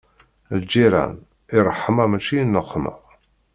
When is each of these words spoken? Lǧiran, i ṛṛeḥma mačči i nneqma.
Lǧiran, 0.61 1.13
i 1.55 1.59
ṛṛeḥma 1.65 2.05
mačči 2.11 2.35
i 2.41 2.45
nneqma. 2.45 2.93